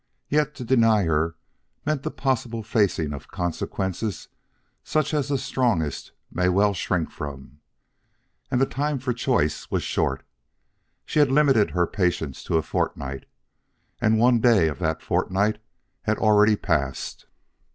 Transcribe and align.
Yet 0.29 0.55
to 0.55 0.63
deny 0.63 1.03
her 1.03 1.35
meant 1.85 2.01
the 2.01 2.09
possible 2.09 2.63
facing 2.63 3.13
of 3.13 3.27
consequences 3.27 4.29
such 4.83 5.13
as 5.13 5.27
the 5.29 5.37
strongest 5.37 6.11
may 6.31 6.49
well 6.49 6.73
shrink 6.73 7.11
from. 7.11 7.59
And 8.49 8.59
the 8.59 8.65
time 8.65 8.97
for 8.97 9.13
choice 9.13 9.69
was 9.69 9.83
short. 9.83 10.23
She 11.05 11.19
had 11.19 11.31
limited 11.31 11.69
her 11.69 11.85
patience 11.85 12.43
to 12.45 12.57
a 12.57 12.63
fortnight, 12.63 13.27
and 13.99 14.17
one 14.17 14.39
day 14.39 14.67
of 14.69 14.79
that 14.79 15.03
fortnight 15.03 15.59
had 16.01 16.17
already 16.17 16.55
passed. 16.55 17.27